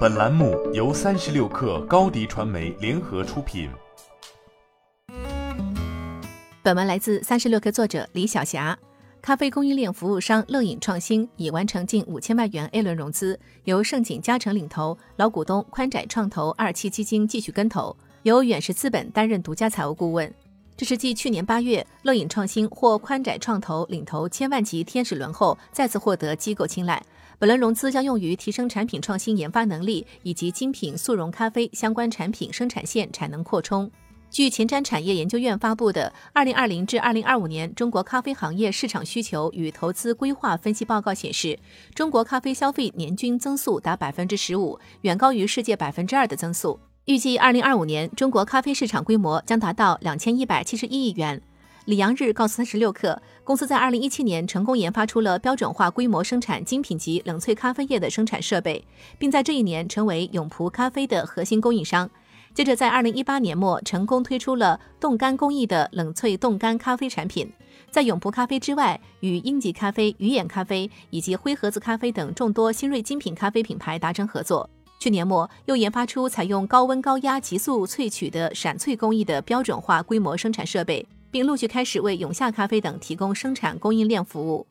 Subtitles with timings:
[0.00, 3.70] 本栏目由三十六氪高低传媒联合出品。
[6.62, 8.78] 本文来自三十六氪作者李晓霞。
[9.22, 20.32] 咖啡供应链服务商乐饮创新已完成近五千万元 A 轮融资，由盛景嘉诚领投，老股东宽窄创投二期基金继续跟投，由远石资本担任独家财务顾问。
[20.80, 27.04] 这是继去年八月乐饮创新获宽窄创投领投千万级天使轮后，再次获得机构青睐。
[27.38, 33.90] 本轮融资将用于提升产品创新研发能力，以及精品速溶咖啡相关产品生产线产能扩充。
[34.30, 41.58] 据前瞻产业研究院发布的《二零二零至二零二五年中国咖啡行业市场需求与投资规划分析报告》显示，
[41.94, 46.80] 中国咖啡消费年均增速达百分之十五，远高于世界百分之二的增速。
[47.10, 51.42] 预计二零二五年中国咖啡市场规模将达到两千一百七十一亿元。
[51.86, 58.86] 李阳日告诉三十六氪，公司在二零一七年成功研发出了标准化规模生产精品级冷萃咖啡液的生产设备，
[59.18, 62.08] 并在这一年成为永璞咖啡的核心供应商。
[62.54, 67.52] 接着，在二零一八年末成功推出了冻干工艺的冷萃冻干咖啡产品。
[67.90, 74.70] 在永璞咖啡之外，与英吉咖啡、鱼眼咖啡以及灰盒子咖啡等众多新锐精品咖啡品牌达成合作。
[75.00, 84.66] 去年末，又研发出采用高温高压急速萃取的闪萃工艺的标准化规模生产设备，并陆续开始为永夏咖啡等提供生产供应链服务。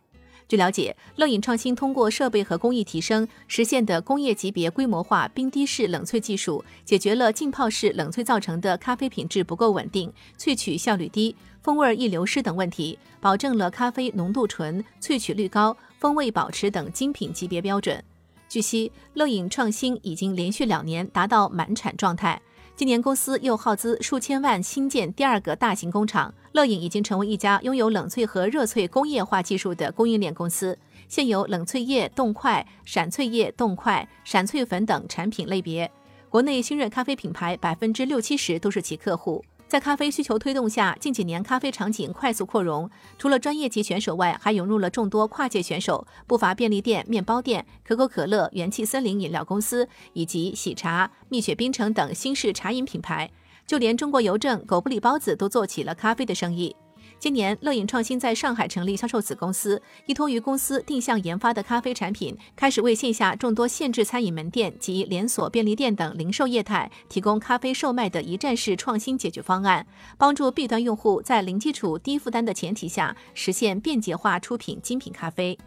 [0.48, 18.04] 据了解，乐饮创新通过设备和工艺提升实现的工业级别规模化冰滴式冷萃技术，解决了浸泡式冷萃造成的咖啡品质不够稳定、萃取效率低、风味易流失等问题，保证了咖啡浓度纯、萃取率高、风味保持等精品级别标准。
[18.50, 22.42] 据悉，乐饮创新已经连续两年达到满产状态。
[22.76, 30.76] 今年公司又耗资数千万新建第二个大型工厂，乐饮已经成为一家拥有冷萃和热萃工业化技术的供应链公司。
[31.08, 35.92] 现有冷萃液、冻块、闪萃液、冻块、闪萃粉等产品类别，
[36.28, 39.46] 国内新锐咖啡品牌百分之六七十都是其客户。
[39.70, 42.90] 在咖啡需求推动下，近几年咖啡场景快速扩容，
[43.20, 53.30] 除了专业级选手外，还涌入了众多跨界选手，不乏便利店、面包店、可口可乐、元气森林饮料公司以及喜茶、蜜雪冰城等新式茶饮品牌，
[53.68, 56.76] 就连中国邮政、狗不理包子都做起了咖啡的生意。
[57.20, 69.86] 今年，乐饮创新在上海成立销售子公司，依托于公司定向研发的咖啡产品，开始为线下众多限制餐饮门店及连锁便利店等零售业态提供咖啡售卖的一站式创新解决方案，
[70.18, 75.60] 帮助 B 端用户在零基础、低负担的前提下，实现便捷化出品精品咖啡。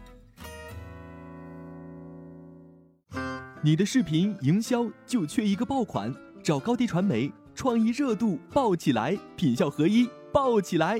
[3.61, 6.11] 你的视频营销就缺一个爆款，
[6.43, 10.99] 找高低传媒，创意热度爆起来，品效合一爆起来。